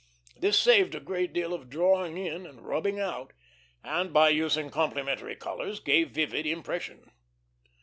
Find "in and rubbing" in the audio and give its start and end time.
2.17-2.99